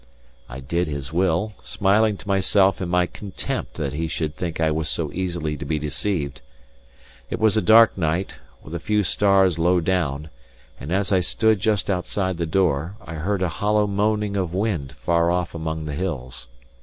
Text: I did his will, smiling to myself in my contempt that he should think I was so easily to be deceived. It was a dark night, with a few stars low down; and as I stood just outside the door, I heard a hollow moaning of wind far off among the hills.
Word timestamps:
I 0.49 0.59
did 0.61 0.87
his 0.87 1.13
will, 1.13 1.53
smiling 1.61 2.17
to 2.17 2.27
myself 2.27 2.81
in 2.81 2.89
my 2.89 3.05
contempt 3.05 3.75
that 3.75 3.93
he 3.93 4.07
should 4.07 4.35
think 4.35 4.59
I 4.59 4.71
was 4.71 4.89
so 4.89 5.11
easily 5.13 5.55
to 5.57 5.63
be 5.63 5.77
deceived. 5.77 6.41
It 7.29 7.39
was 7.39 7.55
a 7.55 7.61
dark 7.61 7.95
night, 7.99 8.37
with 8.63 8.73
a 8.73 8.79
few 8.79 9.03
stars 9.03 9.59
low 9.59 9.79
down; 9.79 10.31
and 10.79 10.91
as 10.91 11.11
I 11.13 11.19
stood 11.19 11.59
just 11.59 11.87
outside 11.87 12.37
the 12.37 12.47
door, 12.47 12.95
I 12.99 13.13
heard 13.13 13.43
a 13.43 13.49
hollow 13.61 13.85
moaning 13.85 14.35
of 14.35 14.55
wind 14.55 14.93
far 14.93 15.29
off 15.29 15.53
among 15.53 15.85
the 15.85 15.93
hills. 15.93 16.47